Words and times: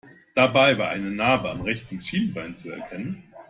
Dabei 0.33 0.79
war 0.79 0.89
eine 0.89 1.11
Narbe 1.11 1.51
am 1.51 1.61
rechten 1.61 2.01
Schienbein 2.01 2.55
zu 2.55 2.71
erkennen. 2.71 3.23